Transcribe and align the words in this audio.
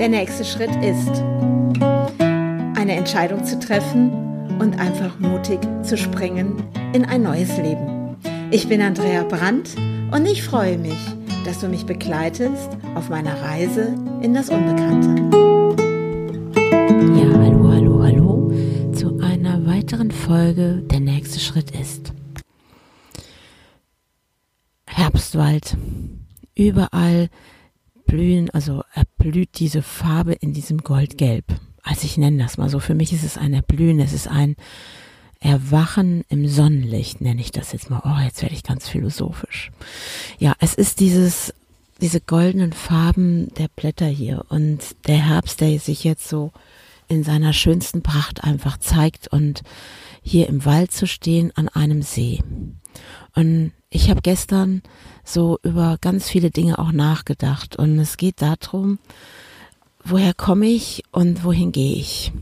Der 0.00 0.08
nächste 0.08 0.46
Schritt 0.46 0.74
ist, 0.76 1.22
eine 2.74 2.96
Entscheidung 2.96 3.44
zu 3.44 3.58
treffen 3.58 4.10
und 4.58 4.80
einfach 4.80 5.18
mutig 5.18 5.58
zu 5.82 5.98
springen 5.98 6.64
in 6.94 7.04
ein 7.04 7.22
neues 7.22 7.54
Leben. 7.58 8.16
Ich 8.50 8.66
bin 8.66 8.80
Andrea 8.80 9.24
Brandt 9.24 9.76
und 10.10 10.24
ich 10.24 10.42
freue 10.42 10.78
mich, 10.78 10.96
dass 11.44 11.60
du 11.60 11.68
mich 11.68 11.84
begleitest 11.84 12.70
auf 12.94 13.10
meiner 13.10 13.42
Reise 13.42 13.94
in 14.22 14.32
das 14.32 14.48
Unbekannte. 14.48 15.36
Ja, 17.20 17.38
hallo, 17.38 17.70
hallo, 17.70 18.02
hallo 18.02 18.52
zu 18.94 19.18
einer 19.18 19.66
weiteren 19.66 20.10
Folge 20.10 20.82
Der 20.90 21.00
nächste 21.00 21.40
Schritt 21.40 21.78
ist. 21.78 22.14
Herbstwald. 24.86 25.76
Überall 26.54 27.28
blühen, 28.10 28.50
also 28.50 28.82
erblüht 28.92 29.58
diese 29.58 29.82
Farbe 29.82 30.32
in 30.32 30.52
diesem 30.52 30.78
Goldgelb. 30.78 31.44
Also 31.82 32.04
ich 32.04 32.18
nenne 32.18 32.42
das 32.42 32.58
mal 32.58 32.68
so. 32.68 32.80
Für 32.80 32.94
mich 32.94 33.12
ist 33.12 33.24
es 33.24 33.38
ein 33.38 33.54
Erblühen, 33.54 34.00
es 34.00 34.12
ist 34.12 34.28
ein 34.28 34.56
Erwachen 35.38 36.24
im 36.28 36.46
Sonnenlicht, 36.48 37.20
nenne 37.20 37.40
ich 37.40 37.52
das 37.52 37.72
jetzt 37.72 37.88
mal. 37.88 38.02
Oh, 38.04 38.22
jetzt 38.22 38.42
werde 38.42 38.54
ich 38.54 38.62
ganz 38.62 38.88
philosophisch. 38.88 39.70
Ja, 40.38 40.54
es 40.58 40.74
ist 40.74 41.00
dieses, 41.00 41.54
diese 42.00 42.20
goldenen 42.20 42.72
Farben 42.72 43.48
der 43.54 43.68
Blätter 43.68 44.06
hier 44.06 44.44
und 44.48 44.80
der 45.06 45.28
Herbst, 45.28 45.60
der 45.60 45.78
sich 45.78 46.04
jetzt 46.04 46.28
so 46.28 46.52
in 47.08 47.22
seiner 47.22 47.52
schönsten 47.52 48.02
Pracht 48.02 48.44
einfach 48.44 48.76
zeigt 48.76 49.28
und 49.28 49.62
hier 50.22 50.48
im 50.48 50.64
Wald 50.64 50.92
zu 50.92 51.06
stehen 51.06 51.52
an 51.54 51.68
einem 51.68 52.02
See. 52.02 52.40
Und 53.34 53.72
ich 53.90 54.10
habe 54.10 54.22
gestern 54.22 54.82
so 55.24 55.58
über 55.62 55.98
ganz 56.00 56.28
viele 56.28 56.50
Dinge 56.50 56.78
auch 56.78 56.92
nachgedacht 56.92 57.76
und 57.76 57.98
es 57.98 58.16
geht 58.16 58.42
darum, 58.42 58.98
woher 60.04 60.34
komme 60.34 60.66
ich 60.66 61.02
und 61.12 61.44
wohin 61.44 61.72
gehe 61.72 61.96
ich 61.96 62.32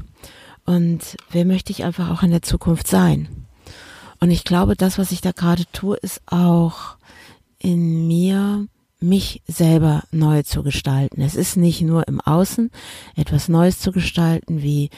und 0.65 1.17
wer 1.31 1.45
möchte 1.45 1.73
ich 1.73 1.85
einfach 1.85 2.11
auch 2.11 2.23
in 2.23 2.31
der 2.31 2.43
Zukunft 2.43 2.87
sein. 2.87 3.47
Und 4.21 4.31
ich 4.31 4.45
glaube, 4.45 4.77
das, 4.77 4.99
was 4.99 5.13
ich 5.13 5.21
da 5.21 5.33
gerade 5.33 5.65
tue, 5.73 5.97
ist 5.97 6.21
auch 6.27 6.97
in 7.59 8.07
mir 8.07 8.67
mich 9.01 9.43
selber 9.47 10.03
neu 10.11 10.43
zu 10.43 10.63
gestalten. 10.63 11.23
Es 11.23 11.37
ist 11.37 11.57
nicht 11.57 11.83
nur 11.83 12.09
im 12.09 12.21
Außen 12.21 12.71
etwas 13.17 13.49
Neues 13.49 13.79
zu 13.79 13.93
gestalten, 13.93 14.61
wie 14.61 14.91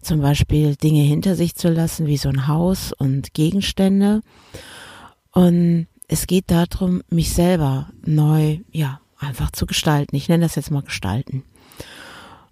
zum 0.00 0.20
Beispiel 0.20 0.76
Dinge 0.76 1.02
hinter 1.02 1.34
sich 1.34 1.56
zu 1.56 1.68
lassen, 1.68 2.06
wie 2.06 2.16
so 2.16 2.28
ein 2.28 2.46
Haus 2.46 2.92
und 2.92 3.34
Gegenstände. 3.34 4.22
Und 5.32 5.86
es 6.08 6.26
geht 6.26 6.50
darum, 6.50 7.02
mich 7.10 7.32
selber 7.32 7.90
neu, 8.04 8.58
ja, 8.72 9.00
einfach 9.18 9.50
zu 9.50 9.66
gestalten. 9.66 10.16
Ich 10.16 10.28
nenne 10.28 10.44
das 10.44 10.54
jetzt 10.54 10.70
mal 10.70 10.82
gestalten. 10.82 11.44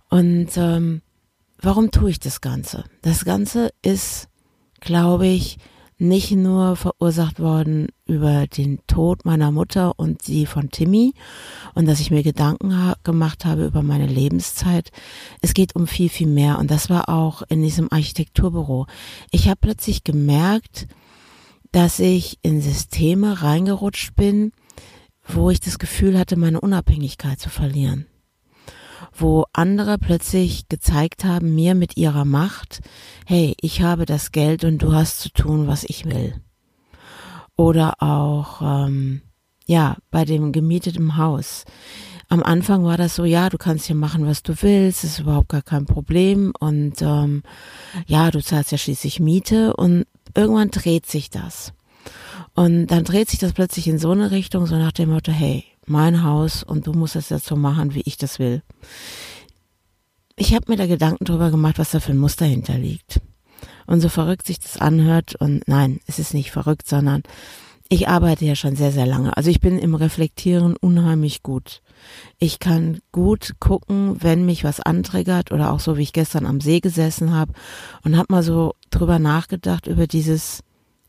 Und 0.08 0.56
ähm, 0.56 1.02
warum 1.60 1.90
tue 1.90 2.10
ich 2.10 2.20
das 2.20 2.40
Ganze? 2.40 2.84
Das 3.02 3.24
Ganze 3.24 3.70
ist, 3.82 4.28
glaube 4.80 5.26
ich, 5.26 5.58
nicht 5.98 6.32
nur 6.32 6.76
verursacht 6.76 7.40
worden 7.40 7.88
über 8.04 8.46
den 8.46 8.80
Tod 8.86 9.24
meiner 9.24 9.50
Mutter 9.50 9.98
und 9.98 10.26
die 10.26 10.44
von 10.44 10.70
Timmy 10.70 11.14
und 11.74 11.86
dass 11.86 12.00
ich 12.00 12.10
mir 12.10 12.22
Gedanken 12.22 12.76
ha 12.76 12.96
gemacht 13.02 13.46
habe 13.46 13.64
über 13.64 13.82
meine 13.82 14.06
Lebenszeit. 14.06 14.90
Es 15.40 15.54
geht 15.54 15.74
um 15.74 15.86
viel, 15.86 16.10
viel 16.10 16.26
mehr 16.26 16.58
und 16.58 16.70
das 16.70 16.90
war 16.90 17.08
auch 17.08 17.42
in 17.48 17.62
diesem 17.62 17.90
Architekturbüro. 17.90 18.86
Ich 19.30 19.48
habe 19.48 19.58
plötzlich 19.58 20.04
gemerkt, 20.04 20.86
dass 21.76 21.98
ich 21.98 22.38
in 22.40 22.62
Systeme 22.62 23.42
reingerutscht 23.42 24.16
bin, 24.16 24.52
wo 25.28 25.50
ich 25.50 25.60
das 25.60 25.78
Gefühl 25.78 26.18
hatte, 26.18 26.36
meine 26.36 26.62
Unabhängigkeit 26.62 27.38
zu 27.38 27.50
verlieren. 27.50 28.06
Wo 29.12 29.44
andere 29.52 29.98
plötzlich 29.98 30.70
gezeigt 30.70 31.26
haben, 31.26 31.54
mir 31.54 31.74
mit 31.74 31.98
ihrer 31.98 32.24
Macht, 32.24 32.80
hey, 33.26 33.54
ich 33.60 33.82
habe 33.82 34.06
das 34.06 34.32
Geld 34.32 34.64
und 34.64 34.78
du 34.78 34.94
hast 34.94 35.20
zu 35.20 35.28
tun, 35.28 35.66
was 35.66 35.84
ich 35.84 36.06
will. 36.06 36.40
Oder 37.56 38.02
auch, 38.02 38.62
ähm, 38.62 39.20
ja, 39.66 39.98
bei 40.10 40.24
dem 40.24 40.52
gemieteten 40.52 41.18
Haus. 41.18 41.66
Am 42.30 42.42
Anfang 42.42 42.84
war 42.84 42.96
das 42.96 43.16
so, 43.16 43.26
ja, 43.26 43.50
du 43.50 43.58
kannst 43.58 43.84
hier 43.84 43.96
machen, 43.96 44.26
was 44.26 44.42
du 44.42 44.54
willst, 44.62 45.04
ist 45.04 45.18
überhaupt 45.18 45.50
gar 45.50 45.62
kein 45.62 45.84
Problem 45.84 46.54
und 46.58 47.02
ähm, 47.02 47.42
ja, 48.06 48.30
du 48.30 48.42
zahlst 48.42 48.72
ja 48.72 48.78
schließlich 48.78 49.20
Miete 49.20 49.76
und 49.76 50.06
irgendwann 50.34 50.70
dreht 50.70 51.06
sich 51.06 51.30
das. 51.30 51.72
Und 52.54 52.86
dann 52.88 53.04
dreht 53.04 53.30
sich 53.30 53.38
das 53.38 53.52
plötzlich 53.52 53.88
in 53.88 53.98
so 53.98 54.10
eine 54.10 54.30
Richtung, 54.30 54.66
so 54.66 54.76
nach 54.76 54.92
dem 54.92 55.10
Motto, 55.10 55.32
hey, 55.32 55.64
mein 55.86 56.22
Haus 56.22 56.62
und 56.62 56.86
du 56.86 56.92
musst 56.92 57.16
es 57.16 57.28
jetzt 57.28 57.46
so 57.46 57.56
machen, 57.56 57.94
wie 57.94 58.02
ich 58.04 58.16
das 58.16 58.38
will. 58.38 58.62
Ich 60.36 60.54
habe 60.54 60.66
mir 60.68 60.76
da 60.76 60.86
Gedanken 60.86 61.24
drüber 61.24 61.50
gemacht, 61.50 61.78
was 61.78 61.90
da 61.90 62.00
für 62.00 62.12
ein 62.12 62.18
Muster 62.18 62.44
hinterliegt. 62.44 63.20
Und 63.86 64.00
so 64.00 64.08
verrückt 64.08 64.46
sich 64.46 64.58
das 64.58 64.78
anhört, 64.78 65.36
und 65.36 65.66
nein, 65.66 66.00
es 66.06 66.18
ist 66.18 66.34
nicht 66.34 66.50
verrückt, 66.50 66.88
sondern 66.88 67.22
ich 67.88 68.08
arbeite 68.08 68.44
ja 68.44 68.56
schon 68.56 68.74
sehr, 68.74 68.90
sehr 68.90 69.06
lange. 69.06 69.36
Also 69.36 69.48
ich 69.48 69.60
bin 69.60 69.78
im 69.78 69.94
Reflektieren 69.94 70.76
unheimlich 70.76 71.42
gut. 71.42 71.82
Ich 72.38 72.58
kann 72.58 72.98
gut 73.12 73.54
gucken, 73.60 74.16
wenn 74.20 74.44
mich 74.44 74.64
was 74.64 74.80
antriggert 74.80 75.52
oder 75.52 75.72
auch 75.72 75.80
so, 75.80 75.96
wie 75.96 76.02
ich 76.02 76.12
gestern 76.12 76.46
am 76.46 76.60
See 76.60 76.80
gesessen 76.80 77.32
habe 77.32 77.52
und 78.02 78.16
habe 78.16 78.32
mal 78.32 78.42
so 78.42 78.74
drüber 78.90 79.18
nachgedacht 79.18 79.86
über 79.86 80.06
dieses, 80.08 80.64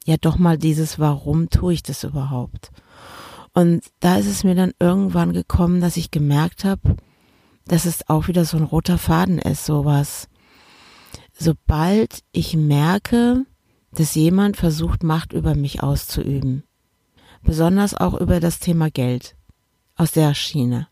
ja 0.08 0.16
doch 0.18 0.38
mal 0.38 0.58
dieses, 0.58 1.00
warum 1.00 1.50
tue 1.50 1.74
ich 1.74 1.84
das 1.84 2.04
überhaupt? 2.04 2.72
Und 3.54 3.84
da 4.00 4.18
ist 4.18 4.28
es 4.28 4.44
mir 4.44 4.56
dann 4.56 4.72
irgendwann 4.80 5.34
gekommen, 5.34 5.82
dass 5.82 5.98
ich 5.98 6.12
gemerkt 6.12 6.64
habe, 6.64 6.96
dass 7.66 7.86
es 7.86 8.08
auch 8.08 8.28
wieder 8.28 8.46
so 8.46 8.56
ein 8.58 8.64
roter 8.64 8.98
Faden 8.98 9.40
ist, 9.40 9.66
sowas. 9.66 10.30
Sobald 11.38 12.24
ich 12.32 12.56
merke, 12.56 13.46
dass 13.92 14.16
jemand 14.16 14.58
versucht, 14.58 15.04
Macht 15.04 15.34
über 15.34 15.56
mich 15.56 15.84
auszuüben, 15.84 16.64
besonders 17.44 17.94
auch 17.94 18.14
über 18.14 18.40
das 18.40 18.60
Thema 18.60 18.90
Geld 18.90 19.36
aus 19.96 20.14
der 20.14 20.34
Schiene. 20.34 20.88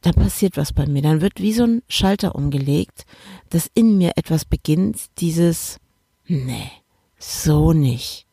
Da 0.00 0.10
passiert 0.10 0.56
was 0.56 0.72
bei 0.72 0.86
mir. 0.86 1.02
Dann 1.02 1.20
wird 1.20 1.40
wie 1.40 1.52
so 1.52 1.62
ein 1.62 1.82
Schalter 1.88 2.34
umgelegt, 2.34 3.04
dass 3.50 3.70
in 3.72 3.98
mir 3.98 4.12
etwas 4.16 4.44
beginnt, 4.44 4.98
dieses, 5.18 5.78
nee, 6.26 6.70
so 7.22 7.72
nicht. 7.72 8.26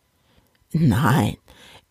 Nein, 0.72 1.38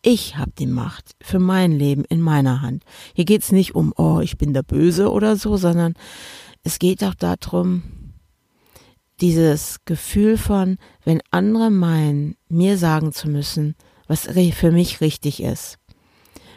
ich 0.01 0.37
habe 0.37 0.51
die 0.57 0.67
Macht 0.67 1.15
für 1.21 1.39
mein 1.39 1.71
Leben 1.71 2.03
in 2.05 2.21
meiner 2.21 2.61
Hand. 2.61 2.83
Hier 3.13 3.25
geht's 3.25 3.51
nicht 3.51 3.75
um, 3.75 3.93
oh, 3.95 4.19
ich 4.19 4.37
bin 4.37 4.53
der 4.53 4.63
Böse 4.63 5.11
oder 5.11 5.35
so, 5.35 5.57
sondern 5.57 5.93
es 6.63 6.79
geht 6.79 7.03
auch 7.03 7.15
darum, 7.15 7.83
dieses 9.21 9.79
Gefühl 9.85 10.37
von, 10.37 10.77
wenn 11.03 11.21
andere 11.31 11.69
meinen, 11.69 12.35
mir 12.47 12.77
sagen 12.77 13.11
zu 13.11 13.29
müssen, 13.29 13.75
was 14.07 14.27
für 14.53 14.71
mich 14.71 15.01
richtig 15.01 15.41
ist. 15.41 15.77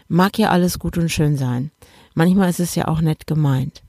Mag 0.09 0.39
ja 0.39 0.51
alles 0.51 0.79
gut 0.79 0.99
und 0.99 1.11
schön 1.11 1.37
sein. 1.37 1.71
Manchmal 2.15 2.51
ist 2.51 2.61
es 2.61 2.75
ja 2.75 2.89
auch 2.89 3.01
nett 3.01 3.27
gemeint. 3.27 3.83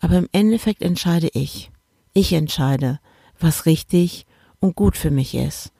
Aber 0.00 0.16
im 0.16 0.28
Endeffekt 0.32 0.82
entscheide 0.82 1.28
ich. 1.32 1.70
Ich 2.12 2.32
entscheide, 2.32 3.00
was 3.38 3.66
richtig 3.66 4.26
und 4.60 4.74
gut 4.74 4.96
für 4.96 5.10
mich 5.10 5.34
ist. 5.34 5.72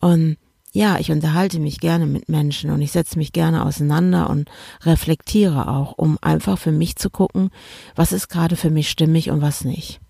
Und 0.00 0.36
ja, 0.72 0.98
ich 0.98 1.10
unterhalte 1.10 1.58
mich 1.58 1.80
gerne 1.80 2.06
mit 2.06 2.28
Menschen 2.28 2.70
und 2.70 2.80
ich 2.80 2.92
setze 2.92 3.18
mich 3.18 3.32
gerne 3.32 3.64
auseinander 3.64 4.30
und 4.30 4.48
reflektiere 4.82 5.68
auch, 5.68 5.92
um 5.96 6.16
einfach 6.20 6.58
für 6.58 6.72
mich 6.72 6.96
zu 6.96 7.10
gucken, 7.10 7.50
was 7.96 8.12
ist 8.12 8.28
gerade 8.28 8.56
für 8.56 8.70
mich 8.70 8.88
stimmig 8.88 9.30
und 9.30 9.40
was 9.42 9.64
nicht. 9.64 10.00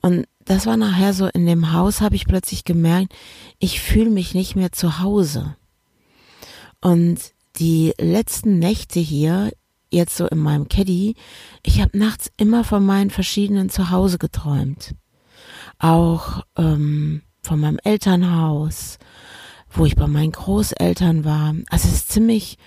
Und 0.00 0.26
das 0.44 0.66
war 0.66 0.76
nachher 0.76 1.12
so 1.12 1.26
in 1.26 1.46
dem 1.46 1.72
Haus, 1.72 2.00
habe 2.00 2.14
ich 2.14 2.26
plötzlich 2.26 2.64
gemerkt, 2.64 3.12
ich 3.58 3.80
fühle 3.80 4.10
mich 4.10 4.34
nicht 4.34 4.54
mehr 4.54 4.70
zu 4.70 5.00
Hause. 5.00 5.56
Und 6.80 7.18
die 7.56 7.92
letzten 7.98 8.58
Nächte 8.60 9.00
hier, 9.00 9.50
jetzt 9.90 10.16
so 10.16 10.26
in 10.26 10.38
meinem 10.38 10.68
Caddy, 10.68 11.16
ich 11.64 11.80
habe 11.80 11.98
nachts 11.98 12.30
immer 12.36 12.62
von 12.62 12.86
meinen 12.86 13.10
verschiedenen 13.10 13.68
Zuhause 13.68 14.18
geträumt. 14.18 14.94
Auch 15.78 16.44
ähm, 16.56 17.22
von 17.48 17.60
meinem 17.60 17.78
Elternhaus, 17.82 18.98
wo 19.70 19.86
ich 19.86 19.96
bei 19.96 20.06
meinen 20.06 20.32
Großeltern 20.32 21.24
war. 21.24 21.54
Also 21.70 21.88
es 21.88 21.94
ist 21.94 22.12
ziemlich, 22.12 22.58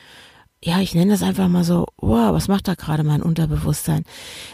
ja, 0.64 0.80
ich 0.80 0.96
nenne 0.96 1.12
das 1.12 1.22
einfach 1.22 1.48
mal 1.48 1.64
so, 1.64 1.86
wow, 1.98 2.34
was 2.34 2.48
macht 2.48 2.68
da 2.68 2.74
gerade 2.74 3.04
mein 3.04 3.22
Unterbewusstsein? 3.22 4.04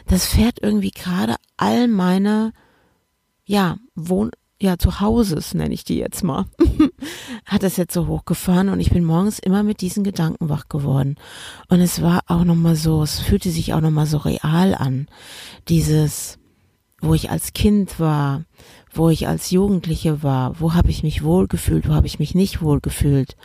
Das 0.08 0.28
fährt 0.28 0.60
irgendwie 0.62 0.92
gerade 0.92 1.36
all 1.56 1.88
meine, 1.88 2.52
ja, 3.46 3.78
Wohn, 3.96 4.32
ja, 4.62 4.78
Zuhauses, 4.78 5.54
nenne 5.54 5.74
ich 5.74 5.86
die 5.86 5.98
jetzt 5.98 6.24
mal, 6.24 6.46
hat 7.46 7.64
das 7.64 7.78
jetzt 7.78 7.94
so 7.94 8.08
hochgefahren 8.08 8.68
und 8.68 8.82
ich 8.82 8.90
bin 8.90 9.06
morgens 9.06 9.40
immer 9.40 9.64
mit 9.64 9.80
diesen 9.80 10.04
Gedanken 10.04 10.50
wach 10.50 10.68
geworden. 10.68 11.16
Und 11.70 11.80
es 11.80 12.02
war 12.02 12.22
auch 12.28 12.44
nochmal 12.44 12.76
so, 12.76 13.02
es 13.02 13.20
fühlte 13.20 13.50
sich 13.50 13.74
auch 13.74 13.82
nochmal 13.82 14.08
so 14.08 14.18
real 14.18 14.76
an. 14.76 15.08
Dieses, 15.70 16.38
wo 17.00 17.14
ich 17.14 17.30
als 17.30 17.54
Kind 17.54 18.00
war, 18.00 18.44
wo 18.98 19.10
ich 19.10 19.28
als 19.28 19.52
Jugendliche 19.52 20.24
war, 20.24 20.60
wo 20.60 20.74
habe 20.74 20.90
ich 20.90 21.04
mich 21.04 21.24
wohlgefühlt, 21.24 21.88
wo 21.88 21.94
habe 21.94 22.08
ich 22.08 22.20
mich 22.20 22.36
nicht 22.36 22.62
wohlgefühlt. 22.62 23.36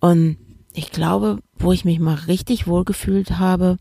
Und 0.00 0.36
ich 0.72 0.90
glaube, 0.90 1.40
wo 1.58 1.72
ich 1.72 1.84
mich 1.84 1.98
mal 1.98 2.14
richtig 2.14 2.66
wohlgefühlt 2.66 3.38
habe, 3.38 3.78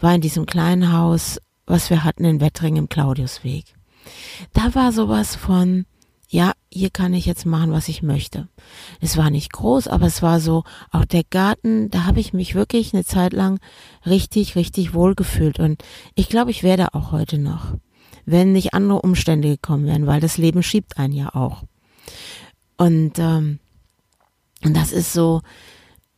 war 0.00 0.14
in 0.14 0.20
diesem 0.20 0.46
kleinen 0.46 0.92
Haus, 0.92 1.38
was 1.66 1.90
wir 1.90 2.04
hatten 2.04 2.24
in 2.24 2.40
Wettring 2.40 2.76
im 2.76 2.88
Claudiusweg. 2.88 3.64
Da 4.52 4.74
war 4.74 4.92
sowas 4.92 5.36
von, 5.36 5.86
ja, 6.28 6.52
hier 6.70 6.90
kann 6.90 7.14
ich 7.14 7.26
jetzt 7.26 7.46
machen, 7.46 7.72
was 7.72 7.88
ich 7.88 8.02
möchte. 8.02 8.48
Es 9.00 9.16
war 9.16 9.30
nicht 9.30 9.52
groß, 9.52 9.86
aber 9.86 10.06
es 10.06 10.22
war 10.22 10.40
so, 10.40 10.64
auch 10.90 11.04
der 11.04 11.24
Garten, 11.24 11.90
da 11.90 12.04
habe 12.04 12.20
ich 12.20 12.32
mich 12.32 12.54
wirklich 12.54 12.94
eine 12.94 13.04
Zeit 13.04 13.32
lang 13.32 13.60
richtig, 14.06 14.56
richtig 14.56 14.94
wohl 14.94 15.14
gefühlt. 15.14 15.60
Und 15.60 15.82
ich 16.14 16.28
glaube, 16.28 16.50
ich 16.50 16.62
werde 16.62 16.94
auch 16.94 17.12
heute 17.12 17.38
noch, 17.38 17.74
wenn 18.24 18.52
nicht 18.52 18.74
andere 18.74 19.02
Umstände 19.02 19.48
gekommen 19.48 19.86
wären, 19.86 20.06
weil 20.06 20.20
das 20.20 20.38
Leben 20.38 20.62
schiebt 20.62 20.98
einen 20.98 21.14
ja 21.14 21.34
auch. 21.34 21.64
Und, 22.76 23.18
ähm, 23.18 23.58
und 24.64 24.76
das 24.76 24.92
ist 24.92 25.12
so, 25.12 25.42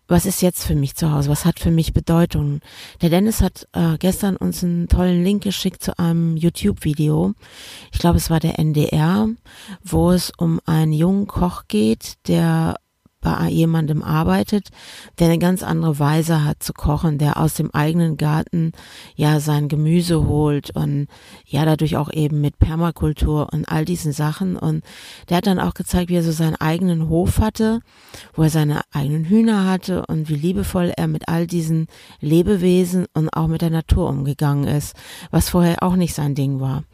was 0.06 0.26
ist 0.26 0.42
jetzt 0.42 0.64
für 0.64 0.74
mich 0.74 0.94
zu 0.96 1.10
Hause? 1.10 1.30
Was 1.30 1.44
hat 1.44 1.58
für 1.58 1.70
mich 1.70 1.94
Bedeutung? 1.94 2.60
Der 3.00 3.08
Dennis 3.08 3.40
hat 3.40 3.66
äh, 3.72 3.96
gestern 3.98 4.36
uns 4.36 4.62
einen 4.62 4.88
tollen 4.88 5.24
Link 5.24 5.42
geschickt 5.42 5.82
zu 5.82 5.98
einem 5.98 6.36
YouTube-Video. 6.36 7.32
Ich 7.90 8.00
glaube, 8.00 8.18
es 8.18 8.28
war 8.28 8.38
der 8.38 8.58
NDR, 8.58 9.28
wo 9.82 10.10
es 10.10 10.30
um 10.36 10.60
einen 10.66 10.92
jungen 10.92 11.26
Koch 11.26 11.64
geht, 11.68 12.14
der 12.28 12.76
bei 13.24 13.48
jemandem 13.48 14.02
arbeitet, 14.02 14.68
der 15.18 15.28
eine 15.28 15.38
ganz 15.38 15.62
andere 15.64 15.98
Weise 15.98 16.44
hat 16.44 16.62
zu 16.62 16.72
kochen, 16.74 17.18
der 17.18 17.38
aus 17.38 17.54
dem 17.54 17.70
eigenen 17.72 18.16
Garten 18.16 18.72
ja 19.16 19.40
sein 19.40 19.68
Gemüse 19.68 20.28
holt 20.28 20.76
und 20.76 21.08
ja 21.46 21.64
dadurch 21.64 21.96
auch 21.96 22.12
eben 22.12 22.42
mit 22.42 22.58
Permakultur 22.58 23.48
und 23.50 23.68
all 23.68 23.84
diesen 23.84 24.12
Sachen 24.12 24.56
und 24.56 24.84
der 25.28 25.38
hat 25.38 25.46
dann 25.46 25.58
auch 25.58 25.74
gezeigt, 25.74 26.10
wie 26.10 26.16
er 26.16 26.22
so 26.22 26.32
seinen 26.32 26.56
eigenen 26.56 27.08
Hof 27.08 27.40
hatte, 27.40 27.80
wo 28.34 28.42
er 28.42 28.50
seine 28.50 28.82
eigenen 28.92 29.24
Hühner 29.24 29.66
hatte 29.66 30.04
und 30.06 30.28
wie 30.28 30.36
liebevoll 30.36 30.92
er 30.94 31.08
mit 31.08 31.28
all 31.28 31.46
diesen 31.46 31.86
Lebewesen 32.20 33.06
und 33.14 33.30
auch 33.30 33.48
mit 33.48 33.62
der 33.62 33.70
Natur 33.70 34.10
umgegangen 34.10 34.64
ist, 34.64 34.94
was 35.30 35.48
vorher 35.48 35.82
auch 35.82 35.96
nicht 35.96 36.14
sein 36.14 36.34
Ding 36.34 36.60
war. 36.60 36.84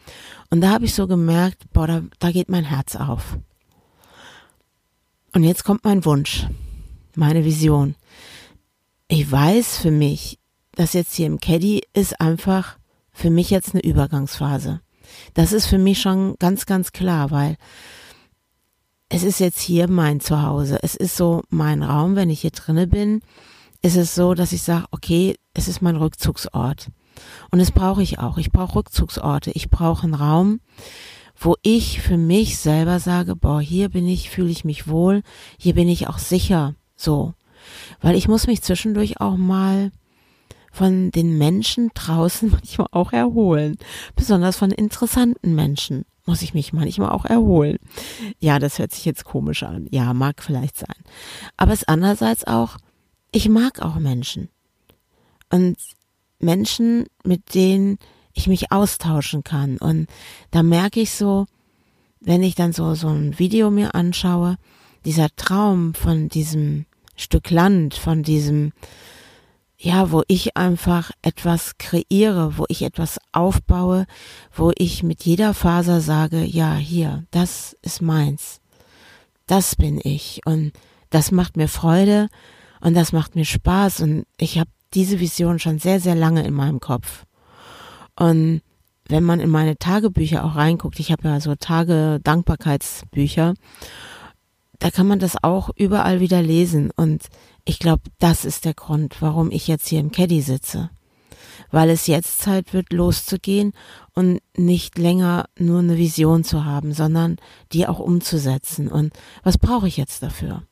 Und 0.48 0.60
da 0.60 0.70
habe 0.70 0.84
ich 0.84 0.94
so 0.94 1.08
gemerkt, 1.08 1.64
boah, 1.72 1.88
da, 1.88 2.02
da 2.20 2.30
geht 2.30 2.48
mein 2.48 2.64
Herz 2.64 2.94
auf. 2.94 3.36
Und 5.32 5.44
jetzt 5.44 5.64
kommt 5.64 5.84
mein 5.84 6.04
Wunsch, 6.04 6.46
meine 7.14 7.44
Vision. 7.44 7.94
Ich 9.06 9.30
weiß 9.30 9.78
für 9.78 9.90
mich, 9.90 10.38
dass 10.72 10.92
jetzt 10.92 11.14
hier 11.14 11.26
im 11.26 11.40
Caddy 11.40 11.82
ist 11.92 12.20
einfach 12.20 12.78
für 13.12 13.30
mich 13.30 13.50
jetzt 13.50 13.74
eine 13.74 13.84
Übergangsphase. 13.84 14.80
Das 15.34 15.52
ist 15.52 15.66
für 15.66 15.78
mich 15.78 16.00
schon 16.00 16.36
ganz, 16.38 16.66
ganz 16.66 16.92
klar, 16.92 17.30
weil 17.30 17.56
es 19.08 19.22
ist 19.22 19.40
jetzt 19.40 19.60
hier 19.60 19.88
mein 19.88 20.20
Zuhause. 20.20 20.78
Es 20.82 20.94
ist 20.94 21.16
so 21.16 21.42
mein 21.48 21.82
Raum, 21.82 22.16
wenn 22.16 22.30
ich 22.30 22.40
hier 22.40 22.52
drinne 22.52 22.86
bin, 22.86 23.22
ist 23.82 23.96
es 23.96 24.14
so, 24.14 24.34
dass 24.34 24.52
ich 24.52 24.62
sage, 24.62 24.86
okay, 24.90 25.36
es 25.54 25.68
ist 25.68 25.82
mein 25.82 25.96
Rückzugsort. 25.96 26.88
Und 27.50 27.58
das 27.58 27.72
brauche 27.72 28.02
ich 28.02 28.18
auch. 28.18 28.38
Ich 28.38 28.52
brauche 28.52 28.76
Rückzugsorte. 28.76 29.50
Ich 29.52 29.70
brauche 29.70 30.04
einen 30.04 30.14
Raum, 30.14 30.60
wo 31.40 31.56
ich 31.62 32.02
für 32.02 32.18
mich 32.18 32.58
selber 32.58 33.00
sage, 33.00 33.34
boah, 33.34 33.60
hier 33.62 33.88
bin 33.88 34.06
ich, 34.06 34.28
fühle 34.28 34.50
ich 34.50 34.64
mich 34.64 34.88
wohl, 34.88 35.22
hier 35.58 35.74
bin 35.74 35.88
ich 35.88 36.06
auch 36.06 36.18
sicher, 36.18 36.74
so. 36.96 37.32
Weil 38.02 38.14
ich 38.14 38.28
muss 38.28 38.46
mich 38.46 38.60
zwischendurch 38.60 39.20
auch 39.20 39.38
mal 39.38 39.90
von 40.70 41.10
den 41.10 41.38
Menschen 41.38 41.90
draußen 41.94 42.50
manchmal 42.52 42.88
auch 42.92 43.12
erholen. 43.12 43.78
Besonders 44.14 44.56
von 44.56 44.70
interessanten 44.70 45.54
Menschen 45.54 46.04
muss 46.26 46.42
ich 46.42 46.52
mich 46.52 46.74
manchmal 46.74 47.10
auch 47.10 47.24
erholen. 47.24 47.78
Ja, 48.38 48.58
das 48.58 48.78
hört 48.78 48.92
sich 48.92 49.06
jetzt 49.06 49.24
komisch 49.24 49.62
an. 49.62 49.88
Ja, 49.90 50.12
mag 50.12 50.42
vielleicht 50.42 50.76
sein. 50.76 50.94
Aber 51.56 51.72
es 51.72 51.88
andererseits 51.88 52.46
auch, 52.46 52.76
ich 53.32 53.48
mag 53.48 53.80
auch 53.80 53.96
Menschen. 53.96 54.50
Und 55.50 55.78
Menschen, 56.38 57.06
mit 57.24 57.54
denen 57.54 57.98
ich 58.34 58.46
mich 58.46 58.72
austauschen 58.72 59.44
kann. 59.44 59.78
Und 59.78 60.08
da 60.50 60.62
merke 60.62 61.00
ich 61.00 61.12
so, 61.12 61.46
wenn 62.20 62.42
ich 62.42 62.54
dann 62.54 62.72
so, 62.72 62.94
so 62.94 63.08
ein 63.08 63.38
Video 63.38 63.70
mir 63.70 63.94
anschaue, 63.94 64.56
dieser 65.04 65.28
Traum 65.36 65.94
von 65.94 66.28
diesem 66.28 66.86
Stück 67.16 67.50
Land, 67.50 67.94
von 67.94 68.22
diesem, 68.22 68.72
ja, 69.78 70.10
wo 70.10 70.22
ich 70.28 70.56
einfach 70.56 71.10
etwas 71.22 71.78
kreiere, 71.78 72.58
wo 72.58 72.66
ich 72.68 72.82
etwas 72.82 73.18
aufbaue, 73.32 74.06
wo 74.54 74.72
ich 74.76 75.02
mit 75.02 75.24
jeder 75.24 75.54
Faser 75.54 76.00
sage, 76.00 76.44
ja, 76.44 76.74
hier, 76.74 77.24
das 77.30 77.76
ist 77.82 78.02
meins. 78.02 78.60
Das 79.46 79.74
bin 79.76 80.00
ich. 80.02 80.42
Und 80.44 80.72
das 81.08 81.32
macht 81.32 81.56
mir 81.56 81.68
Freude 81.68 82.28
und 82.80 82.94
das 82.94 83.12
macht 83.12 83.34
mir 83.34 83.46
Spaß. 83.46 84.00
Und 84.00 84.26
ich 84.36 84.58
habe 84.58 84.70
diese 84.92 85.18
Vision 85.18 85.58
schon 85.58 85.78
sehr, 85.78 86.00
sehr 86.00 86.14
lange 86.14 86.44
in 86.46 86.54
meinem 86.54 86.80
Kopf. 86.80 87.24
Und 88.20 88.60
wenn 89.08 89.24
man 89.24 89.40
in 89.40 89.48
meine 89.48 89.78
Tagebücher 89.78 90.44
auch 90.44 90.54
reinguckt, 90.54 91.00
ich 91.00 91.10
habe 91.10 91.26
ja 91.26 91.40
so 91.40 91.54
Tage 91.54 92.20
Dankbarkeitsbücher, 92.22 93.54
da 94.78 94.90
kann 94.90 95.08
man 95.08 95.18
das 95.18 95.42
auch 95.42 95.70
überall 95.74 96.20
wieder 96.20 96.42
lesen. 96.42 96.90
Und 96.94 97.24
ich 97.64 97.78
glaube, 97.78 98.02
das 98.18 98.44
ist 98.44 98.66
der 98.66 98.74
Grund, 98.74 99.16
warum 99.20 99.50
ich 99.50 99.68
jetzt 99.68 99.88
hier 99.88 100.00
im 100.00 100.12
Caddy 100.12 100.42
sitze. 100.42 100.90
Weil 101.70 101.88
es 101.88 102.06
jetzt 102.08 102.40
Zeit 102.40 102.74
wird, 102.74 102.92
loszugehen 102.92 103.72
und 104.14 104.40
nicht 104.54 104.98
länger 104.98 105.46
nur 105.58 105.78
eine 105.78 105.96
Vision 105.96 106.44
zu 106.44 106.66
haben, 106.66 106.92
sondern 106.92 107.36
die 107.72 107.86
auch 107.86 108.00
umzusetzen. 108.00 108.88
Und 108.88 109.14
was 109.42 109.56
brauche 109.56 109.88
ich 109.88 109.96
jetzt 109.96 110.22
dafür? 110.22 110.64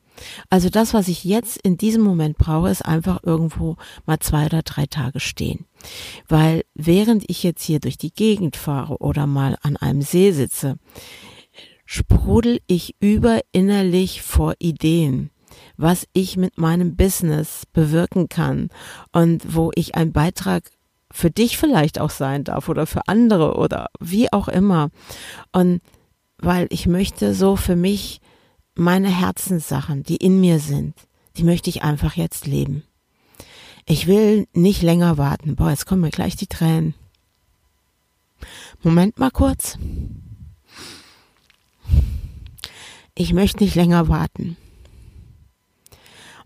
Also 0.50 0.68
das, 0.68 0.92
was 0.92 1.08
ich 1.08 1.24
jetzt 1.24 1.56
in 1.56 1.78
diesem 1.78 2.02
Moment 2.02 2.36
brauche, 2.36 2.68
ist 2.68 2.84
einfach 2.84 3.20
irgendwo 3.22 3.76
mal 4.04 4.18
zwei 4.18 4.46
oder 4.46 4.62
drei 4.62 4.84
Tage 4.84 5.20
stehen. 5.20 5.64
Weil 6.28 6.64
während 6.74 7.24
ich 7.28 7.42
jetzt 7.42 7.62
hier 7.62 7.80
durch 7.80 7.98
die 7.98 8.12
Gegend 8.12 8.56
fahre 8.56 8.98
oder 8.98 9.26
mal 9.26 9.56
an 9.62 9.76
einem 9.76 10.02
See 10.02 10.32
sitze, 10.32 10.76
sprudel 11.84 12.60
ich 12.66 12.96
über 13.00 13.40
innerlich 13.52 14.22
vor 14.22 14.54
Ideen 14.58 15.30
was 15.76 16.06
ich 16.12 16.36
mit 16.36 16.58
meinem 16.58 16.96
Business 16.96 17.64
bewirken 17.72 18.28
kann 18.28 18.68
und 19.12 19.54
wo 19.54 19.70
ich 19.74 19.94
ein 19.94 20.12
Beitrag 20.12 20.70
für 21.10 21.30
dich 21.30 21.56
vielleicht 21.56 22.00
auch 22.00 22.10
sein 22.10 22.44
darf 22.44 22.68
oder 22.68 22.86
für 22.86 23.06
andere 23.06 23.56
oder 23.56 23.88
wie 23.98 24.30
auch 24.32 24.48
immer. 24.48 24.90
Und 25.52 25.80
weil 26.38 26.66
ich 26.70 26.86
möchte 26.86 27.34
so 27.34 27.56
für 27.56 27.76
mich 27.76 28.20
meine 28.74 29.08
Herzenssachen, 29.08 30.02
die 30.02 30.16
in 30.16 30.40
mir 30.40 30.58
sind, 30.58 30.94
die 31.36 31.44
möchte 31.44 31.70
ich 31.70 31.82
einfach 31.82 32.14
jetzt 32.14 32.46
leben. 32.46 32.82
Ich 33.90 34.06
will 34.06 34.46
nicht 34.52 34.82
länger 34.82 35.16
warten. 35.16 35.56
Boah, 35.56 35.70
jetzt 35.70 35.86
kommen 35.86 36.02
mir 36.02 36.10
gleich 36.10 36.36
die 36.36 36.46
Tränen. 36.46 36.92
Moment 38.82 39.18
mal 39.18 39.30
kurz. 39.30 39.78
Ich 43.14 43.32
möchte 43.32 43.64
nicht 43.64 43.74
länger 43.74 44.08
warten. 44.08 44.58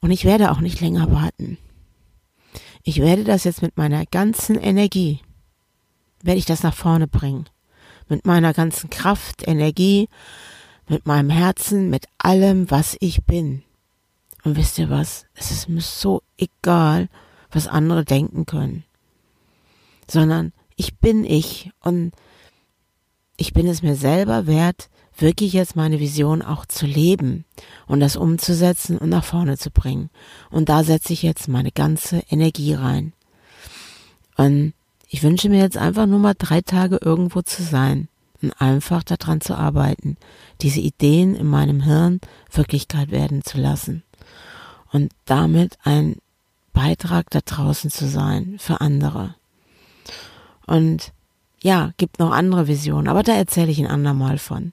Und 0.00 0.12
ich 0.12 0.24
werde 0.24 0.52
auch 0.52 0.60
nicht 0.60 0.80
länger 0.80 1.10
warten. 1.10 1.58
Ich 2.84 3.00
werde 3.00 3.24
das 3.24 3.42
jetzt 3.42 3.60
mit 3.60 3.76
meiner 3.76 4.06
ganzen 4.06 4.56
Energie, 4.56 5.20
werde 6.22 6.38
ich 6.38 6.46
das 6.46 6.62
nach 6.62 6.74
vorne 6.74 7.08
bringen. 7.08 7.46
Mit 8.08 8.24
meiner 8.24 8.52
ganzen 8.52 8.88
Kraft, 8.88 9.48
Energie, 9.48 10.08
mit 10.88 11.06
meinem 11.06 11.30
Herzen, 11.30 11.90
mit 11.90 12.06
allem, 12.18 12.70
was 12.70 12.96
ich 13.00 13.24
bin. 13.24 13.64
Und 14.44 14.56
wisst 14.56 14.78
ihr 14.78 14.90
was? 14.90 15.26
Es 15.34 15.50
ist 15.50 15.68
mir 15.68 15.80
so 15.80 16.22
egal, 16.36 17.08
was 17.52 17.68
andere 17.68 18.04
denken 18.04 18.46
können. 18.46 18.84
Sondern 20.08 20.52
ich 20.76 20.96
bin 20.96 21.24
ich 21.24 21.70
und 21.80 22.12
ich 23.36 23.52
bin 23.52 23.66
es 23.66 23.82
mir 23.82 23.94
selber 23.94 24.46
wert, 24.46 24.88
wirklich 25.16 25.52
jetzt 25.52 25.76
meine 25.76 26.00
Vision 26.00 26.42
auch 26.42 26.66
zu 26.66 26.86
leben 26.86 27.44
und 27.86 28.00
das 28.00 28.16
umzusetzen 28.16 28.98
und 28.98 29.08
nach 29.10 29.24
vorne 29.24 29.58
zu 29.58 29.70
bringen. 29.70 30.10
Und 30.50 30.68
da 30.68 30.84
setze 30.84 31.12
ich 31.12 31.22
jetzt 31.22 31.48
meine 31.48 31.70
ganze 31.70 32.22
Energie 32.30 32.74
rein. 32.74 33.12
Und 34.36 34.74
ich 35.08 35.22
wünsche 35.22 35.48
mir 35.48 35.60
jetzt 35.60 35.76
einfach 35.76 36.06
nur 36.06 36.18
mal 36.18 36.34
drei 36.36 36.62
Tage 36.62 36.98
irgendwo 37.02 37.42
zu 37.42 37.62
sein 37.62 38.08
und 38.40 38.52
einfach 38.60 39.02
daran 39.02 39.40
zu 39.40 39.54
arbeiten, 39.54 40.16
diese 40.62 40.80
Ideen 40.80 41.34
in 41.34 41.46
meinem 41.46 41.82
Hirn 41.82 42.20
Wirklichkeit 42.50 43.10
werden 43.10 43.44
zu 43.44 43.58
lassen 43.58 44.02
und 44.90 45.12
damit 45.26 45.78
ein 45.84 46.16
Beitrag 46.72 47.30
da 47.30 47.40
draußen 47.40 47.90
zu 47.90 48.08
sein 48.08 48.56
für 48.58 48.80
andere. 48.80 49.34
Und 50.66 51.12
ja, 51.62 51.92
gibt 51.96 52.18
noch 52.18 52.32
andere 52.32 52.66
Visionen, 52.66 53.08
aber 53.08 53.22
da 53.22 53.34
erzähle 53.34 53.70
ich 53.70 53.78
ein 53.78 53.86
andermal 53.86 54.38
von. 54.38 54.72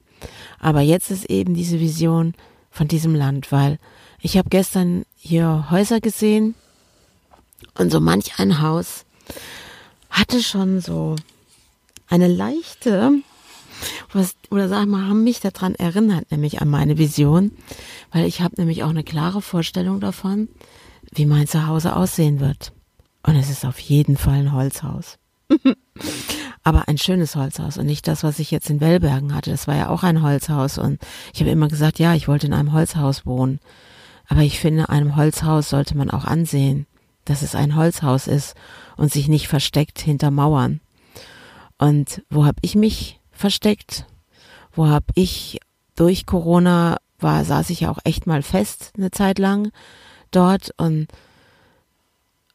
Aber 0.59 0.81
jetzt 0.81 1.11
ist 1.11 1.25
eben 1.25 1.53
diese 1.53 1.79
Vision 1.79 2.33
von 2.71 2.87
diesem 2.87 3.15
Land, 3.15 3.51
weil 3.51 3.79
ich 4.21 4.37
habe 4.37 4.49
gestern 4.49 5.05
hier 5.15 5.67
Häuser 5.69 5.99
gesehen 5.99 6.55
und 7.77 7.91
so 7.91 7.99
manch 7.99 8.39
ein 8.39 8.61
Haus 8.61 9.05
hatte 10.09 10.41
schon 10.41 10.81
so 10.81 11.15
eine 12.07 12.27
leichte 12.27 13.21
was, 14.11 14.35
oder 14.49 14.67
sag 14.67 14.87
mal, 14.87 15.07
haben 15.07 15.23
mich 15.23 15.39
daran 15.39 15.75
erinnert, 15.75 16.31
nämlich 16.31 16.61
an 16.61 16.69
meine 16.69 16.97
Vision, 16.97 17.51
weil 18.11 18.25
ich 18.25 18.41
habe 18.41 18.55
nämlich 18.57 18.83
auch 18.83 18.89
eine 18.89 19.03
klare 19.03 19.41
Vorstellung 19.41 19.99
davon, 19.99 20.49
wie 21.13 21.25
mein 21.25 21.47
Zuhause 21.47 21.95
aussehen 21.95 22.39
wird. 22.39 22.71
Und 23.23 23.35
es 23.35 23.49
ist 23.49 23.65
auf 23.65 23.79
jeden 23.79 24.17
Fall 24.17 24.39
ein 24.39 24.53
Holzhaus. 24.53 25.17
aber 26.63 26.87
ein 26.87 26.97
schönes 26.97 27.35
Holzhaus 27.35 27.77
und 27.77 27.85
nicht 27.85 28.07
das, 28.07 28.23
was 28.23 28.39
ich 28.39 28.51
jetzt 28.51 28.69
in 28.69 28.81
Wellbergen 28.81 29.33
hatte. 29.33 29.51
Das 29.51 29.67
war 29.67 29.75
ja 29.75 29.89
auch 29.89 30.03
ein 30.03 30.21
Holzhaus 30.21 30.77
und 30.77 30.99
ich 31.33 31.39
habe 31.39 31.51
immer 31.51 31.67
gesagt, 31.67 31.99
ja, 31.99 32.13
ich 32.13 32.27
wollte 32.27 32.47
in 32.47 32.53
einem 32.53 32.73
Holzhaus 32.73 33.25
wohnen. 33.25 33.59
Aber 34.27 34.41
ich 34.41 34.59
finde, 34.59 34.89
einem 34.89 35.15
Holzhaus 35.15 35.69
sollte 35.69 35.97
man 35.97 36.11
auch 36.11 36.25
ansehen, 36.25 36.85
dass 37.25 37.41
es 37.41 37.55
ein 37.55 37.75
Holzhaus 37.75 38.27
ist 38.27 38.55
und 38.95 39.11
sich 39.11 39.27
nicht 39.27 39.47
versteckt 39.47 39.99
hinter 39.99 40.29
Mauern. 40.29 40.81
Und 41.79 42.21
wo 42.29 42.45
habe 42.45 42.59
ich 42.61 42.75
mich 42.75 43.19
versteckt? 43.31 44.05
Wo 44.71 44.87
habe 44.87 45.07
ich 45.15 45.59
durch 45.95 46.25
Corona 46.25 46.97
war, 47.17 47.43
saß 47.43 47.69
ich 47.71 47.81
ja 47.81 47.91
auch 47.91 47.99
echt 48.03 48.27
mal 48.27 48.43
fest 48.43 48.93
eine 48.97 49.11
Zeit 49.11 49.39
lang 49.39 49.71
dort 50.31 50.71
und 50.77 51.07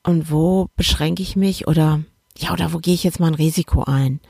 und 0.07 0.31
wo 0.31 0.69
beschränke 0.77 1.23
ich 1.23 1.35
mich 1.35 1.67
oder 1.67 2.03
ja, 2.37 2.53
oder 2.53 2.73
wo 2.73 2.79
gehe 2.79 2.95
ich 2.95 3.05
jetzt 3.05 3.21
mal 3.21 3.29
ein 3.29 3.35
Risiko 3.35 3.85
ein? 3.85 4.21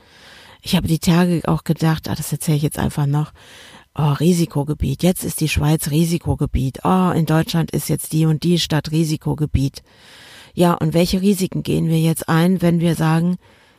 Ich 0.61 0.75
habe 0.75 0.87
die 0.87 0.99
Tage 0.99 1.41
auch 1.45 1.63
gedacht, 1.63 2.09
ah, 2.09 2.15
das 2.15 2.31
erzähle 2.31 2.57
ich 2.57 2.63
jetzt 2.63 2.79
einfach 2.79 3.05
noch. 3.05 3.33
Oh, 3.97 4.11
Risikogebiet. 4.11 5.03
Jetzt 5.03 5.23
ist 5.23 5.39
die 5.39 5.47
Schweiz 5.47 5.89
Risikogebiet. 5.89 6.79
Oh, 6.83 7.11
in 7.11 7.25
Deutschland 7.25 7.71
ist 7.71 7.87
jetzt 7.87 8.13
die 8.13 8.25
und 8.25 8.43
die 8.43 8.59
Stadt 8.59 8.91
Risikogebiet. 8.91 9.83
Ja, 10.53 10.73
und 10.73 10.93
welche 10.93 11.21
Risiken 11.21 11.63
gehen 11.63 11.87
wir 11.87 11.99
jetzt 11.99 12.27
ein, 12.27 12.61
wenn 12.61 12.79
wir 12.79 12.95
sagen, 12.95 13.37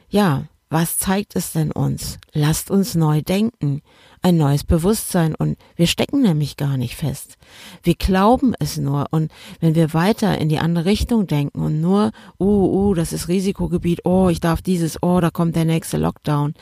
ja, 0.08 0.44
was 0.68 0.98
zeigt 0.98 1.36
es 1.36 1.52
denn 1.52 1.70
uns? 1.70 2.18
Lasst 2.32 2.70
uns 2.70 2.96
neu 2.96 3.22
denken. 3.22 3.82
Ein 4.20 4.36
neues 4.36 4.64
Bewusstsein. 4.64 5.36
Und 5.36 5.56
wir 5.76 5.86
stecken 5.86 6.22
nämlich 6.22 6.56
gar 6.56 6.76
nicht 6.76 6.96
fest. 6.96 7.36
Wir 7.84 7.94
glauben 7.94 8.52
es 8.58 8.76
nur. 8.76 9.06
Und 9.10 9.30
wenn 9.60 9.76
wir 9.76 9.94
weiter 9.94 10.38
in 10.38 10.48
die 10.48 10.58
andere 10.58 10.84
Richtung 10.84 11.28
denken 11.28 11.60
und 11.60 11.80
nur, 11.80 12.10
uh, 12.40 12.44
uh, 12.88 12.94
das 12.94 13.12
ist 13.12 13.28
Risikogebiet, 13.28 14.00
oh, 14.04 14.28
ich 14.28 14.40
darf 14.40 14.60
dieses, 14.60 15.00
oh, 15.02 15.20
da 15.20 15.30
kommt 15.30 15.54
der 15.54 15.64
nächste 15.64 15.98
Lockdown, 15.98 16.54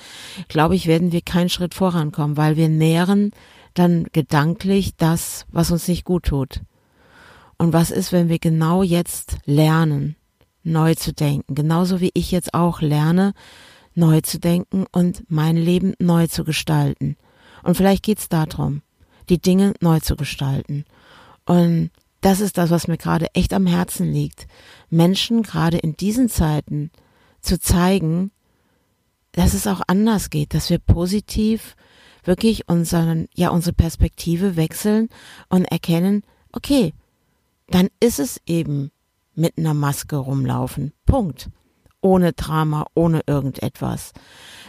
glaube 0.48 0.74
ich, 0.74 0.86
werden 0.86 1.12
wir 1.12 1.22
keinen 1.22 1.48
Schritt 1.48 1.74
vorankommen, 1.74 2.36
weil 2.36 2.56
wir 2.56 2.68
nähren 2.68 3.30
dann 3.72 4.04
gedanklich 4.12 4.96
das, 4.96 5.46
was 5.50 5.70
uns 5.70 5.88
nicht 5.88 6.04
gut 6.04 6.24
tut. 6.24 6.60
Und 7.56 7.72
was 7.72 7.90
ist, 7.90 8.12
wenn 8.12 8.28
wir 8.28 8.38
genau 8.38 8.82
jetzt 8.82 9.38
lernen, 9.46 10.16
neu 10.62 10.94
zu 10.94 11.12
denken, 11.12 11.54
genauso 11.54 12.00
wie 12.00 12.10
ich 12.14 12.30
jetzt 12.30 12.52
auch 12.54 12.80
lerne, 12.80 13.32
neu 13.94 14.20
zu 14.20 14.38
denken 14.38 14.86
und 14.92 15.24
mein 15.28 15.56
Leben 15.56 15.94
neu 15.98 16.26
zu 16.26 16.44
gestalten. 16.44 17.16
Und 17.62 17.76
vielleicht 17.76 18.02
geht's 18.02 18.28
darum, 18.28 18.82
die 19.28 19.40
Dinge 19.40 19.74
neu 19.80 20.00
zu 20.00 20.16
gestalten. 20.16 20.84
Und 21.46 21.90
das 22.20 22.40
ist 22.40 22.58
das, 22.58 22.70
was 22.70 22.88
mir 22.88 22.96
gerade 22.96 23.26
echt 23.34 23.52
am 23.52 23.66
Herzen 23.66 24.12
liegt. 24.12 24.46
Menschen 24.90 25.42
gerade 25.42 25.78
in 25.78 25.96
diesen 25.96 26.28
Zeiten 26.28 26.90
zu 27.40 27.58
zeigen, 27.58 28.30
dass 29.32 29.52
es 29.52 29.66
auch 29.66 29.82
anders 29.86 30.30
geht, 30.30 30.54
dass 30.54 30.70
wir 30.70 30.78
positiv 30.78 31.76
wirklich 32.22 32.68
unseren, 32.68 33.28
ja, 33.34 33.50
unsere 33.50 33.74
Perspektive 33.74 34.56
wechseln 34.56 35.08
und 35.48 35.64
erkennen, 35.64 36.22
okay, 36.52 36.94
dann 37.68 37.88
ist 38.00 38.18
es 38.18 38.40
eben 38.46 38.90
mit 39.34 39.58
einer 39.58 39.74
Maske 39.74 40.16
rumlaufen. 40.16 40.92
Punkt. 41.06 41.50
Ohne 42.04 42.34
Drama, 42.34 42.86
ohne 42.94 43.22
irgendetwas 43.26 44.12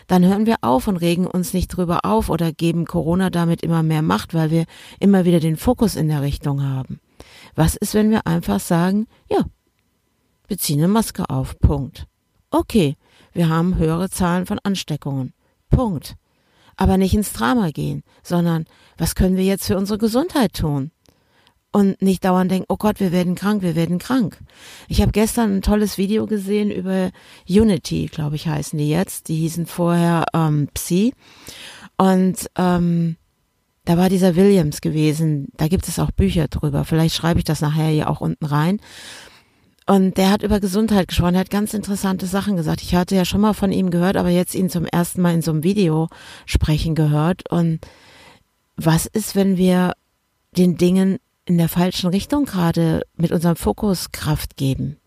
dann 0.08 0.26
hören 0.26 0.46
wir 0.46 0.58
auf 0.62 0.88
und 0.88 0.98
regen 0.98 1.26
uns 1.28 1.54
nicht 1.54 1.70
drüber 1.70 2.02
auf 2.04 2.30
oder 2.30 2.52
geben 2.52 2.86
Corona 2.86 3.30
damit 3.30 3.62
immer 3.62 3.84
mehr 3.84 4.02
Macht, 4.02 4.34
weil 4.34 4.52
wir 4.52 4.66
immer 5.00 5.26
wieder 5.26 5.40
den 5.40 5.58
Fokus 5.58 5.96
in 5.96 6.08
der 6.08 6.22
Richtung 6.22 6.64
haben. 6.64 7.00
Was 7.56 7.76
ist, 7.76 7.94
wenn 7.94 8.12
wir 8.12 8.28
einfach 8.28 8.60
sagen, 8.60 9.08
ja, 9.30 9.44
wir 10.48 10.58
ziehen 10.58 10.80
eine 10.80 10.88
Maske 10.88 11.30
auf, 11.30 11.58
Punkt. 11.60 12.06
Okay, 12.52 12.96
wir 13.34 13.50
haben 13.50 13.78
höhere 13.78 14.10
Zahlen 14.10 14.46
von 14.46 14.60
Ansteckungen, 14.60 15.34
Punkt. 15.70 16.16
Aber 16.78 16.98
nicht 16.98 17.14
ins 17.14 17.34
Drama 17.34 17.72
gehen, 17.72 18.04
sondern 18.22 18.66
was 18.98 19.16
können 19.16 19.38
wir 19.38 19.46
jetzt 19.46 19.66
für 19.66 19.78
unsere 19.78 19.98
Gesundheit 19.98 20.54
tun? 20.54 20.92
Und 21.76 22.02
nicht 22.02 22.24
dauernd 22.24 22.50
denken, 22.50 22.68
oh 22.70 22.78
Gott, 22.78 23.02
wir 23.02 23.12
werden 23.12 23.36
krank, 23.36 23.62
wir 23.62 23.76
werden 23.76 24.00
krank. 24.00 24.40
Ich 24.88 25.02
habe 25.02 25.12
gestern 25.12 25.58
ein 25.58 25.62
tolles 25.62 25.98
Video 25.98 26.26
gesehen 26.26 26.72
über 26.72 27.12
Unity, 27.50 28.06
glaube 28.06 28.38
ich, 28.38 28.48
heißen 28.48 28.80
die 28.80 28.88
jetzt. 28.88 29.28
Die 29.28 29.36
hießen 29.36 29.66
vorher 29.66 30.24
ähm, 30.34 30.70
Psi. 30.74 31.14
Und 31.98 32.50
ähm, 32.58 33.18
da 33.84 33.98
war 33.98 34.08
dieser 34.08 34.38
Williams 34.38 34.80
gewesen. 34.80 35.50
Da 35.58 35.68
gibt 35.68 35.90
es 35.90 36.00
auch 36.00 36.12
Bücher 36.12 36.48
drüber. 36.48 36.86
Vielleicht 36.86 37.14
schreibe 37.14 37.40
ich 37.40 37.44
das 37.44 37.60
nachher 37.60 37.90
hier 37.90 38.10
auch 38.10 38.22
unten 38.22 38.46
rein. 38.46 38.80
Und 39.86 40.16
der 40.16 40.32
hat 40.32 40.44
über 40.44 40.62
Gesundheit 40.62 41.10
gesprochen, 41.10 41.36
er 41.36 41.42
hat 41.42 41.50
ganz 41.50 41.74
interessante 41.74 42.26
Sachen 42.26 42.56
gesagt. 42.56 42.84
Ich 42.84 42.96
hatte 42.96 43.18
ja 43.18 43.26
schon 43.26 43.42
mal 43.42 43.52
von 43.54 43.74
ihm 43.74 43.90
gehört, 43.90 44.16
aber 44.16 44.30
jetzt 44.30 44.56
ihn 44.56 44.70
zum 44.70 44.86
ersten 44.86 45.22
Mal 45.22 45.34
in 45.34 45.42
so 45.42 45.52
einem 45.52 45.64
Video 45.64 46.08
sprechen 46.46 46.96
gehört. 46.96 47.52
Und 47.52 47.82
was 48.78 49.08
ist, 49.08 49.36
wenn 49.36 49.58
wir 49.58 49.92
den 50.56 50.78
Dingen 50.78 51.20
in 51.46 51.58
der 51.58 51.70
falschen 51.70 52.10
Richtung 52.10 52.46
gerade 52.46 53.02
mit 53.16 53.32
unserem 53.32 53.56
Fokus 53.56 54.12
Kraft 54.12 54.58
geben? 54.58 54.98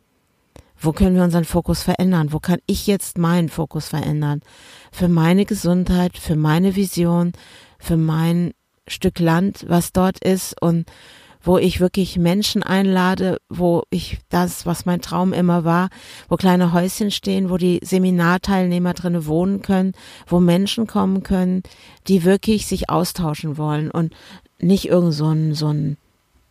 Wo 0.80 0.92
können 0.92 1.16
wir 1.16 1.24
unseren 1.24 1.44
Fokus 1.44 1.82
verändern? 1.82 2.32
Wo 2.32 2.38
kann 2.38 2.60
ich 2.66 2.86
jetzt 2.86 3.18
meinen 3.18 3.48
Fokus 3.48 3.88
verändern? 3.88 4.42
Für 4.92 5.08
meine 5.08 5.44
Gesundheit, 5.44 6.16
für 6.16 6.36
meine 6.36 6.76
Vision, 6.76 7.32
für 7.80 7.96
mein 7.96 8.52
Stück 8.86 9.18
Land, 9.18 9.66
was 9.68 9.92
dort 9.92 10.22
ist 10.24 10.60
und 10.62 10.86
wo 11.42 11.58
ich 11.58 11.80
wirklich 11.80 12.16
Menschen 12.16 12.62
einlade, 12.62 13.38
wo 13.48 13.82
ich 13.90 14.18
das, 14.28 14.66
was 14.66 14.86
mein 14.86 15.00
Traum 15.00 15.32
immer 15.32 15.64
war, 15.64 15.88
wo 16.28 16.36
kleine 16.36 16.72
Häuschen 16.72 17.10
stehen, 17.10 17.50
wo 17.50 17.56
die 17.56 17.80
Seminarteilnehmer 17.82 18.94
drinnen 18.94 19.26
wohnen 19.26 19.62
können, 19.62 19.92
wo 20.26 20.40
Menschen 20.40 20.86
kommen 20.86 21.22
können, 21.22 21.62
die 22.06 22.24
wirklich 22.24 22.66
sich 22.66 22.90
austauschen 22.90 23.56
wollen 23.56 23.90
und 23.90 24.14
nicht 24.60 24.88
irgend 24.88 25.14
so 25.14 25.28
ein, 25.30 25.54
so 25.54 25.68
ein 25.68 25.96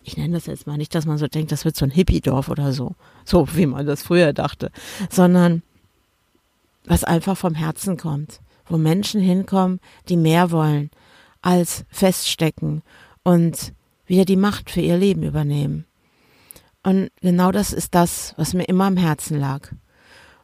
ich 0.07 0.15
nenne 0.15 0.35
das 0.35 0.45
jetzt 0.45 0.65
mal 0.65 0.77
nicht, 0.77 0.95
dass 0.95 1.05
man 1.05 1.17
so 1.17 1.27
denkt, 1.27 1.51
das 1.51 1.65
wird 1.65 1.75
so 1.75 1.83
ein 1.83 1.91
Hippie-Dorf 1.91 2.47
oder 2.47 2.71
so, 2.71 2.95
so 3.25 3.45
wie 3.55 3.65
man 3.65 3.85
das 3.85 4.03
früher 4.03 4.31
dachte, 4.31 4.71
sondern 5.09 5.63
was 6.85 7.03
einfach 7.03 7.37
vom 7.37 7.55
Herzen 7.55 7.97
kommt, 7.97 8.39
wo 8.67 8.77
Menschen 8.77 9.19
hinkommen, 9.19 9.81
die 10.07 10.15
mehr 10.15 10.49
wollen 10.51 10.91
als 11.41 11.83
feststecken 11.89 12.83
und 13.23 13.73
wieder 14.05 14.23
die 14.23 14.37
Macht 14.37 14.71
für 14.71 14.79
ihr 14.79 14.97
Leben 14.97 15.23
übernehmen. 15.23 15.85
Und 16.83 17.09
genau 17.19 17.51
das 17.51 17.73
ist 17.73 17.93
das, 17.93 18.33
was 18.37 18.53
mir 18.53 18.63
immer 18.63 18.85
am 18.85 18.95
Herzen 18.95 19.37
lag. 19.37 19.73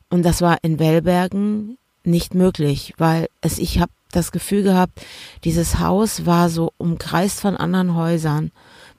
Und 0.09 0.23
das 0.23 0.41
war 0.41 0.57
in 0.61 0.77
Wellbergen 0.77 1.77
nicht 2.03 2.35
möglich, 2.35 2.93
weil 2.97 3.29
es, 3.39 3.59
ich 3.59 3.79
habe 3.79 3.93
das 4.11 4.33
Gefühl 4.33 4.63
gehabt, 4.63 5.01
dieses 5.45 5.79
Haus 5.79 6.25
war 6.25 6.49
so 6.49 6.73
umkreist 6.77 7.39
von 7.39 7.55
anderen 7.55 7.95
Häusern 7.95 8.51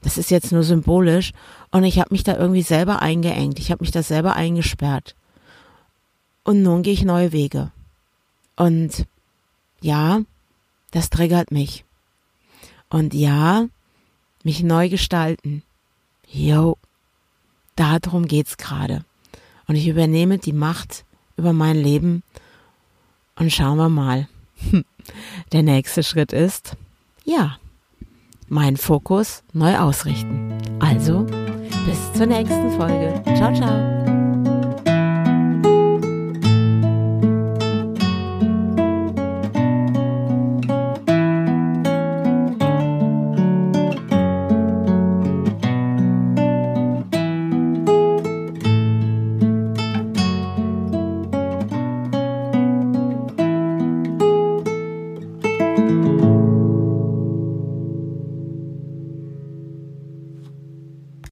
das 0.04 0.18
ist 0.18 0.30
jetzt 0.30 0.52
nur 0.52 0.62
symbolisch. 0.62 1.32
Und 1.70 1.84
ich 1.84 1.98
habe 1.98 2.10
mich 2.12 2.22
da 2.22 2.36
irgendwie 2.36 2.62
selber 2.62 3.00
eingeengt. 3.00 3.58
Ich 3.58 3.70
habe 3.70 3.82
mich 3.82 3.90
da 3.90 4.02
selber 4.02 4.36
eingesperrt. 4.36 5.16
Und 6.44 6.62
nun 6.62 6.82
gehe 6.82 6.92
ich 6.92 7.04
neue 7.04 7.32
Wege. 7.32 7.72
Und 8.54 9.06
ja, 9.80 10.20
das 10.90 11.08
triggert 11.08 11.50
mich. 11.50 11.84
Und 12.90 13.14
ja, 13.14 13.66
mich 14.42 14.62
neu 14.62 14.90
gestalten. 14.90 15.62
Jo, 16.28 16.76
darum 17.74 18.26
geht's 18.26 18.58
gerade. 18.58 19.04
Und 19.66 19.76
ich 19.76 19.88
übernehme 19.88 20.36
die 20.36 20.52
Macht 20.52 21.04
über 21.38 21.54
mein 21.54 21.76
Leben 21.76 22.22
und 23.36 23.50
schauen 23.50 23.78
wir 23.78 23.88
mal. 23.88 24.28
Der 25.52 25.62
nächste 25.62 26.02
Schritt 26.02 26.32
ist, 26.32 26.76
ja, 27.24 27.58
meinen 28.54 28.76
Fokus 28.76 29.42
neu 29.52 29.76
ausrichten. 29.76 30.56
Also, 30.80 31.26
bis 31.86 32.12
zur 32.16 32.26
nächsten 32.26 32.70
Folge. 32.78 33.20
Ciao, 33.36 33.52
ciao. 33.52 34.03